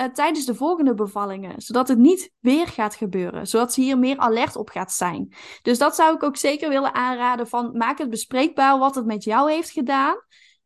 [0.00, 1.60] uh, tijdens de volgende bevallingen.
[1.60, 3.46] Zodat het niet weer gaat gebeuren.
[3.46, 5.34] Zodat ze hier meer alert op gaat zijn.
[5.62, 9.24] Dus dat zou ik ook zeker willen aanraden van maak het bespreekbaar wat het met
[9.24, 10.16] jou heeft gedaan.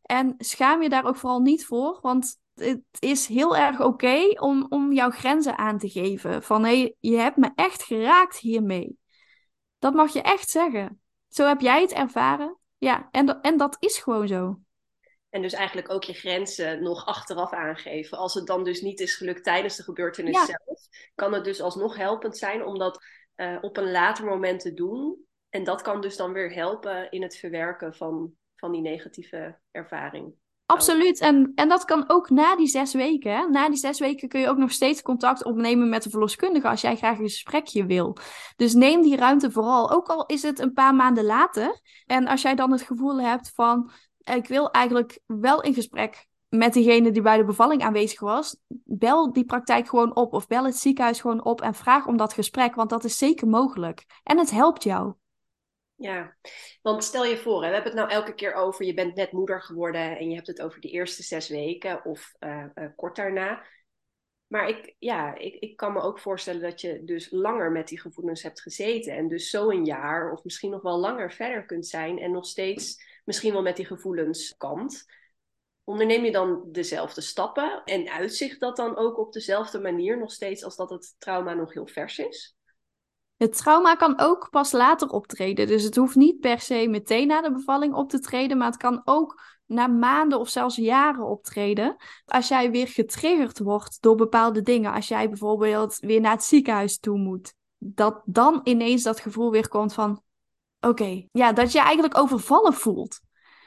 [0.01, 1.99] En schaam je daar ook vooral niet voor.
[2.01, 6.43] Want het is heel erg oké om, om jouw grenzen aan te geven.
[6.43, 8.97] Van hé, hey, je hebt me echt geraakt hiermee.
[9.79, 11.01] Dat mag je echt zeggen.
[11.29, 12.58] Zo heb jij het ervaren.
[12.79, 14.59] Ja, en, en dat is gewoon zo.
[15.29, 18.17] En dus eigenlijk ook je grenzen nog achteraf aangeven.
[18.17, 21.97] Als het dan dus niet is gelukt tijdens de gebeurtenis zelf, kan het dus alsnog
[21.97, 23.03] helpend zijn om dat
[23.35, 25.25] uh, op een later moment te doen.
[25.49, 30.33] En dat kan dus dan weer helpen in het verwerken van, van die negatieve ervaring.
[30.69, 31.19] Absoluut.
[31.19, 33.51] En, en dat kan ook na die zes weken.
[33.51, 36.81] Na die zes weken kun je ook nog steeds contact opnemen met de verloskundige als
[36.81, 38.17] jij graag een gesprekje wil.
[38.55, 39.91] Dus neem die ruimte vooral.
[39.91, 41.79] Ook al is het een paar maanden later.
[42.05, 43.91] En als jij dan het gevoel hebt van
[44.23, 48.57] ik wil eigenlijk wel in gesprek met diegene die bij de bevalling aanwezig was.
[48.83, 52.33] Bel die praktijk gewoon op of bel het ziekenhuis gewoon op en vraag om dat
[52.33, 54.05] gesprek, want dat is zeker mogelijk.
[54.23, 55.13] En het helpt jou.
[55.99, 56.35] Ja,
[56.81, 59.31] want stel je voor, hè, we hebben het nou elke keer over, je bent net
[59.31, 63.15] moeder geworden en je hebt het over de eerste zes weken of uh, uh, kort
[63.15, 63.65] daarna.
[64.47, 67.99] Maar ik, ja, ik, ik kan me ook voorstellen dat je dus langer met die
[67.99, 69.15] gevoelens hebt gezeten.
[69.15, 72.45] En dus zo een jaar of misschien nog wel langer verder kunt zijn en nog
[72.45, 75.05] steeds misschien wel met die gevoelens kant.
[75.83, 80.63] Onderneem je dan dezelfde stappen en uitzicht dat dan ook op dezelfde manier nog steeds
[80.63, 82.58] als dat het trauma nog heel vers is?
[83.39, 85.67] Het trauma kan ook pas later optreden.
[85.67, 88.77] Dus het hoeft niet per se meteen na de bevalling op te treden, maar het
[88.77, 91.95] kan ook na maanden of zelfs jaren optreden.
[92.25, 96.99] Als jij weer getriggerd wordt door bepaalde dingen, als jij bijvoorbeeld weer naar het ziekenhuis
[96.99, 100.21] toe moet, dat dan ineens dat gevoel weer komt van:
[100.79, 103.19] oké, ja, dat je eigenlijk overvallen voelt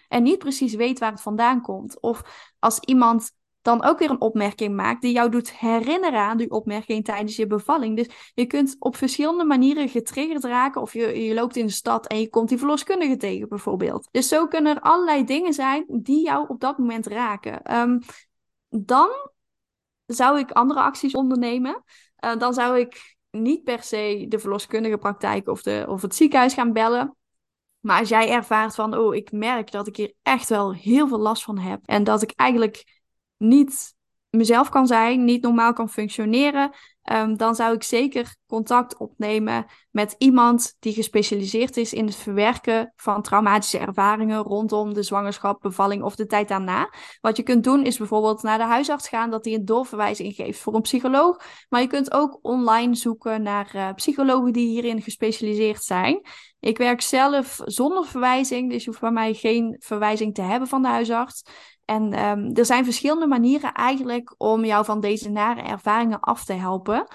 [0.08, 2.00] en niet precies weet waar het vandaan komt.
[2.00, 2.22] Of
[2.58, 7.04] als iemand dan ook weer een opmerking maakt die jou doet herinneren aan die opmerking
[7.04, 7.96] tijdens je bevalling.
[7.96, 10.80] Dus je kunt op verschillende manieren getriggerd raken.
[10.80, 14.08] Of je, je loopt in de stad en je komt die verloskundige tegen bijvoorbeeld.
[14.10, 17.62] Dus zo kunnen er allerlei dingen zijn die jou op dat moment raken.
[17.62, 17.98] Ehm,
[18.68, 19.10] dan
[20.06, 21.82] zou ik andere acties ondernemen.
[22.24, 26.54] Uh, dan zou ik niet per se de verloskundige praktijk of, de, of het ziekenhuis
[26.54, 27.16] gaan bellen.
[27.80, 31.18] Maar als jij ervaart van, oh, ik merk dat ik hier echt wel heel veel
[31.18, 31.80] last van heb.
[31.84, 33.01] En dat ik eigenlijk
[33.42, 33.94] niet
[34.30, 36.70] mezelf kan zijn, niet normaal kan functioneren,
[37.12, 42.92] um, dan zou ik zeker contact opnemen met iemand die gespecialiseerd is in het verwerken
[42.96, 46.90] van traumatische ervaringen rondom de zwangerschap, bevalling of de tijd daarna.
[47.20, 50.60] Wat je kunt doen is bijvoorbeeld naar de huisarts gaan, dat hij een doorverwijzing geeft
[50.60, 51.44] voor een psycholoog.
[51.68, 56.20] Maar je kunt ook online zoeken naar uh, psychologen die hierin gespecialiseerd zijn.
[56.60, 60.82] Ik werk zelf zonder verwijzing, dus je hoeft bij mij geen verwijzing te hebben van
[60.82, 61.42] de huisarts.
[61.84, 66.52] En um, er zijn verschillende manieren eigenlijk om jou van deze nare ervaringen af te
[66.52, 67.06] helpen.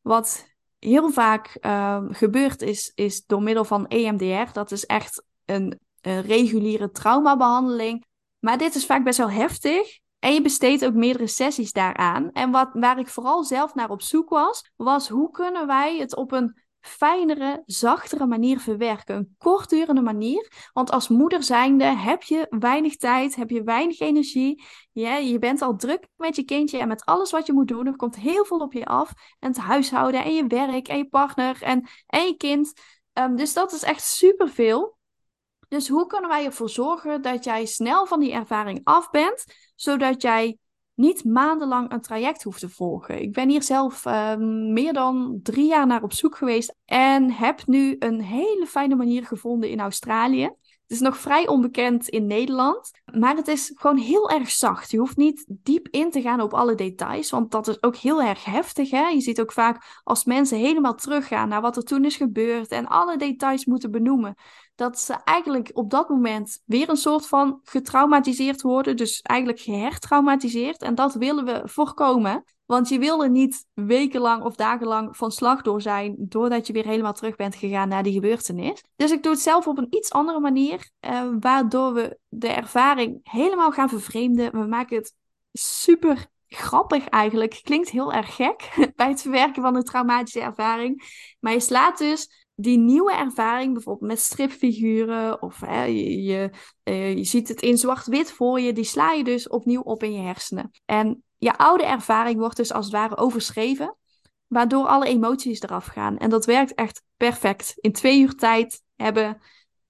[0.00, 0.55] Wat
[0.86, 4.52] heel vaak um, gebeurt is, is door middel van EMDR.
[4.52, 8.04] Dat is echt een, een reguliere traumabehandeling.
[8.38, 9.98] Maar dit is vaak best wel heftig.
[10.18, 12.32] En je besteedt ook meerdere sessies daaraan.
[12.32, 16.16] En wat, waar ik vooral zelf naar op zoek was, was hoe kunnen wij het
[16.16, 19.16] op een fijnere, zachtere manier verwerken.
[19.16, 20.70] Een kortdurende manier.
[20.72, 24.64] Want als moeder zijnde heb je weinig tijd, heb je weinig energie.
[24.92, 27.86] Ja, je bent al druk met je kindje en met alles wat je moet doen.
[27.86, 29.12] Er komt heel veel op je af.
[29.38, 32.72] En het huishouden en je werk en je partner en, en je kind.
[33.12, 34.96] Um, dus dat is echt superveel.
[35.68, 39.44] Dus hoe kunnen wij ervoor zorgen dat jij snel van die ervaring af bent,
[39.74, 40.58] zodat jij
[40.96, 43.22] niet maandenlang een traject hoeft te volgen.
[43.22, 44.36] Ik ben hier zelf uh,
[44.72, 49.26] meer dan drie jaar naar op zoek geweest en heb nu een hele fijne manier
[49.26, 50.42] gevonden in Australië.
[50.86, 54.90] Het is nog vrij onbekend in Nederland, maar het is gewoon heel erg zacht.
[54.90, 58.22] Je hoeft niet diep in te gaan op alle details, want dat is ook heel
[58.22, 58.90] erg heftig.
[58.90, 59.08] Hè?
[59.08, 62.86] Je ziet ook vaak als mensen helemaal teruggaan naar wat er toen is gebeurd en
[62.86, 64.34] alle details moeten benoemen,
[64.76, 68.96] dat ze eigenlijk op dat moment weer een soort van getraumatiseerd worden.
[68.96, 70.82] Dus eigenlijk gehertraumatiseerd.
[70.82, 72.44] En dat willen we voorkomen.
[72.66, 76.86] Want je wil er niet wekenlang of dagenlang van slag door zijn, doordat je weer
[76.86, 78.84] helemaal terug bent gegaan naar die gebeurtenis.
[78.96, 83.20] Dus ik doe het zelf op een iets andere manier, eh, waardoor we de ervaring
[83.22, 84.52] helemaal gaan vervreemden.
[84.52, 85.14] We maken het
[85.52, 87.60] super grappig eigenlijk.
[87.62, 91.02] Klinkt heel erg gek bij het verwerken van een traumatische ervaring.
[91.40, 96.50] Maar je slaat dus die nieuwe ervaring, bijvoorbeeld met stripfiguren, of hè, je, je,
[96.82, 100.12] eh, je ziet het in zwart-wit voor je, die sla je dus opnieuw op in
[100.12, 100.70] je hersenen.
[100.84, 103.96] En je oude ervaring wordt dus als het ware overschreven,
[104.46, 106.18] waardoor alle emoties eraf gaan.
[106.18, 107.74] En dat werkt echt perfect.
[107.76, 109.40] In twee uur tijd hebben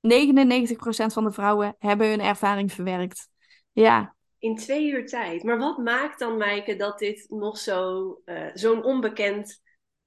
[0.00, 3.28] 99% van de vrouwen hebben hun ervaring verwerkt.
[3.72, 4.14] Ja.
[4.38, 5.42] In twee uur tijd.
[5.42, 9.60] Maar wat maakt dan, Maaike, dat dit nog uh, zo'n onbekend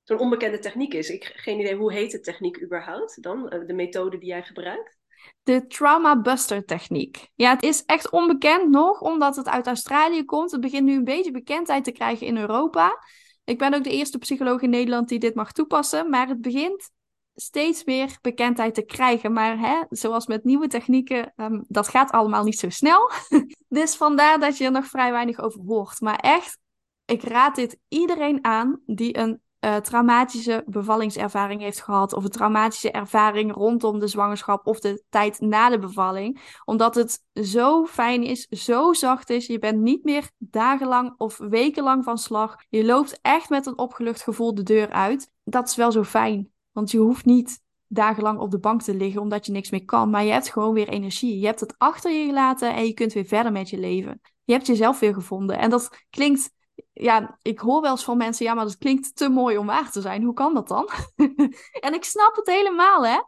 [0.10, 1.10] zo'n onbekende techniek is.
[1.10, 4.98] Ik geen idee hoe heet de techniek überhaupt dan, eh, de methode die jij gebruikt?
[5.44, 7.28] De Trauma Buster techniek.
[7.36, 10.52] Ja, het is echt onbekend nog, omdat het uit Australië komt.
[10.52, 13.04] Het begint nu een beetje bekendheid te krijgen in Europa.
[13.44, 16.92] Ik ben ook de eerste psycholoog in Nederland die dit mag toepassen, maar het begint
[17.36, 19.34] steeds meer bekendheid te krijgen.
[19.34, 23.12] Maar hè, zoals met nieuwe technieken, um, dat gaat allemaal niet zo snel.
[23.80, 26.02] dus vandaar dat je er nog vrij weinig over hoort.
[26.02, 26.58] Maar echt,
[27.06, 32.14] ik raad dit iedereen aan die een uh, traumatische bevallingservaring heeft gehad.
[32.14, 36.60] Of een traumatische ervaring rondom de zwangerschap of de tijd na de bevalling.
[36.66, 39.48] Omdat het zo fijn is, zo zacht is.
[39.48, 42.56] Je bent niet meer dagenlang of wekenlang van slag.
[42.70, 45.32] Je loopt echt met een opgelucht gevoel de deur uit.
[45.44, 46.52] Dat is wel zo fijn.
[46.72, 50.10] Want je hoeft niet dagenlang op de bank te liggen omdat je niks meer kan.
[50.10, 51.40] Maar je hebt gewoon weer energie.
[51.40, 54.22] Je hebt het achter je gelaten en je kunt weer verder met je leven.
[54.44, 55.58] Je hebt jezelf weer gevonden.
[55.58, 56.52] En dat klinkt
[56.94, 59.92] ja, ik hoor wel eens van mensen, ja, maar dat klinkt te mooi om waar
[59.92, 60.24] te zijn.
[60.24, 60.90] Hoe kan dat dan?
[61.86, 63.20] en ik snap het helemaal, hè.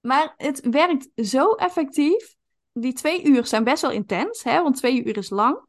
[0.00, 2.36] Maar het werkt zo effectief.
[2.72, 5.66] Die twee uur zijn best wel intens, hè, want twee uur is lang.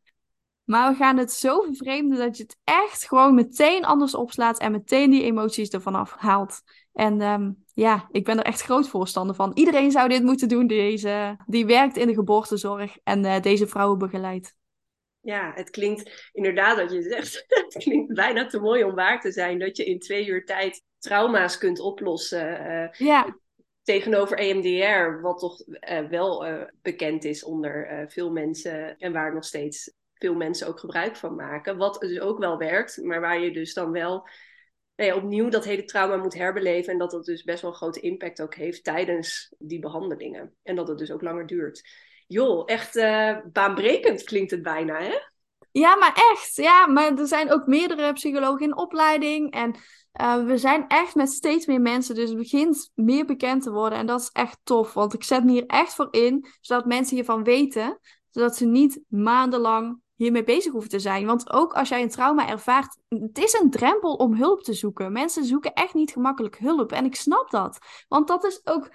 [0.64, 4.72] Maar we gaan het zo vervreemden dat je het echt gewoon meteen anders opslaat en
[4.72, 6.62] meteen die emoties ervan afhaalt.
[6.94, 9.52] En um, ja, ik ben er echt groot voorstander van.
[9.54, 13.98] Iedereen zou dit moeten doen, deze, die werkt in de geboortezorg en uh, deze vrouwen
[13.98, 14.58] begeleidt
[15.22, 19.32] ja, het klinkt inderdaad dat je zegt, het klinkt bijna te mooi om waar te
[19.32, 22.72] zijn dat je in twee uur tijd trauma's kunt oplossen.
[22.72, 23.38] Uh, ja.
[23.84, 29.44] Tegenover EMDR, wat toch uh, wel uh, bekend is onder veel mensen en waar nog
[29.44, 31.78] steeds veel mensen ook gebruik van maken.
[31.78, 34.28] Wat dus ook wel werkt, maar waar je dus dan wel
[34.96, 36.94] nou ja, opnieuw dat hele trauma moet herbeleven.
[36.94, 40.56] En dat dat dus best wel een grote impact ook heeft tijdens die behandelingen.
[40.64, 41.82] En dat het dus ook langer duurt
[42.30, 45.14] joh, echt uh, baanbrekend klinkt het bijna, hè?
[45.72, 46.56] Ja, maar echt.
[46.56, 49.52] Ja, maar er zijn ook meerdere psychologen in opleiding.
[49.52, 49.76] En
[50.22, 52.16] uh, we zijn echt met steeds meer mensen.
[52.16, 54.00] Dus het begint meer bekend te worden.
[54.00, 54.94] En dat is echt tof.
[54.94, 56.46] Want ik zet me hier echt voor in.
[56.62, 58.00] Zodat mensen hiervan weten.
[58.30, 61.26] Zodat ze niet maandenlang hiermee bezig hoeven te zijn.
[61.26, 65.12] Want ook als jij een trauma ervaart, het is een drempel om hulp te zoeken.
[65.12, 66.92] Mensen zoeken echt niet gemakkelijk hulp.
[66.92, 67.78] En ik snap dat.
[68.08, 68.90] Want dat is ook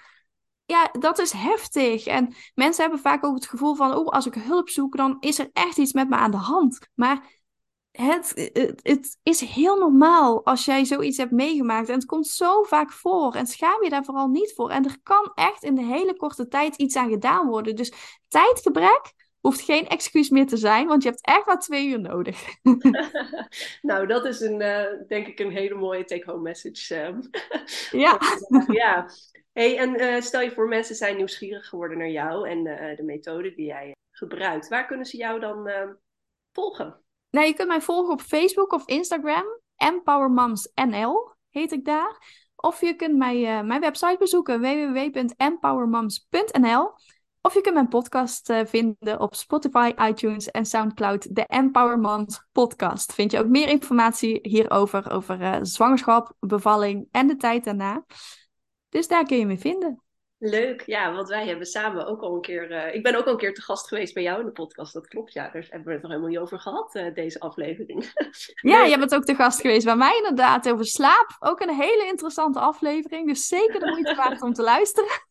[0.66, 2.06] ja, dat is heftig.
[2.06, 5.38] En mensen hebben vaak ook het gevoel van, oh, als ik hulp zoek, dan is
[5.38, 6.78] er echt iets met me aan de hand.
[6.94, 7.42] Maar
[7.90, 11.88] het, het, het, is heel normaal als jij zoiets hebt meegemaakt.
[11.88, 13.34] En het komt zo vaak voor.
[13.34, 14.70] En schaam je daar vooral niet voor.
[14.70, 17.76] En er kan echt in de hele korte tijd iets aan gedaan worden.
[17.76, 17.92] Dus
[18.28, 22.44] tijdgebrek hoeft geen excuus meer te zijn, want je hebt echt maar twee uur nodig.
[23.82, 27.04] nou, dat is een, uh, denk ik een hele mooie take-home message.
[27.04, 27.30] Um.
[27.90, 28.18] ja.
[28.66, 29.06] ja.
[29.54, 33.02] Hey, en uh, stel je voor, mensen zijn nieuwsgierig geworden naar jou en uh, de
[33.02, 34.68] methode die jij gebruikt.
[34.68, 35.70] Waar kunnen ze jou dan
[36.52, 37.00] volgen?
[37.30, 39.44] Nou, je kunt mij volgen op Facebook of Instagram.
[39.76, 42.42] EmpowerMomsNL heet ik daar.
[42.56, 46.92] Of je kunt mij, mijn website bezoeken, www.empowermoms.nl.
[47.40, 51.34] Of je kunt mijn podcast vinden op Spotify, iTunes en Soundcloud.
[51.34, 53.12] De Empower Moms podcast.
[53.12, 58.04] Vind je ook meer informatie hierover, over zwangerschap, bevalling en de tijd daarna.
[58.94, 60.02] Dus daar kun je me vinden.
[60.38, 62.70] Leuk, ja, want wij hebben samen ook al een keer.
[62.70, 64.92] Uh, ik ben ook al een keer te gast geweest bij jou in de podcast,
[64.92, 65.50] dat klopt, ja.
[65.50, 68.12] Daar hebben we het nog helemaal niet over gehad, uh, deze aflevering.
[68.72, 71.36] ja, je bent ook te gast geweest bij mij inderdaad over slaap.
[71.38, 75.26] Ook een hele interessante aflevering, dus zeker de moeite waard om te luisteren.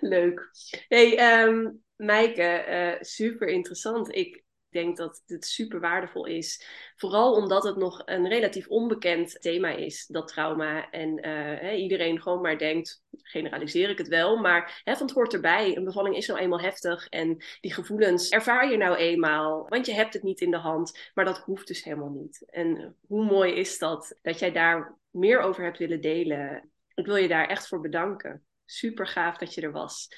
[0.00, 0.50] Leuk.
[0.88, 4.14] Hey, um, Maaike, uh, super interessant.
[4.14, 4.44] Ik
[4.80, 6.66] denk dat het super waardevol is.
[6.96, 10.90] Vooral omdat het nog een relatief onbekend thema is, dat trauma.
[10.90, 15.32] En uh, iedereen gewoon maar denkt, generaliseer ik het wel, maar hè, van het hoort
[15.32, 15.76] erbij.
[15.76, 19.68] Een bevalling is nou eenmaal heftig en die gevoelens ervaar je nou eenmaal.
[19.68, 22.44] Want je hebt het niet in de hand, maar dat hoeft dus helemaal niet.
[22.50, 26.70] En hoe mooi is dat, dat jij daar meer over hebt willen delen.
[26.94, 28.42] Ik wil je daar echt voor bedanken.
[28.64, 30.08] super gaaf dat je er was.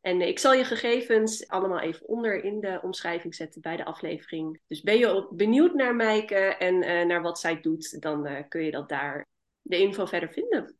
[0.00, 4.60] En ik zal je gegevens allemaal even onder in de omschrijving zetten bij de aflevering.
[4.66, 8.64] Dus ben je benieuwd naar Mijke en uh, naar wat zij doet, dan uh, kun
[8.64, 9.26] je dat daar
[9.62, 10.78] de info verder vinden.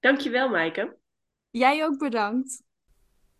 [0.00, 0.96] Dankjewel, Maaike.
[1.50, 2.65] Jij ook bedankt.